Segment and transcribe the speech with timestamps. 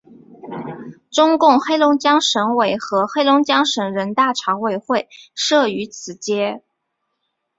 [1.11, 6.63] 中共黑龙江省委和黑龙江省人大常委会设于此街。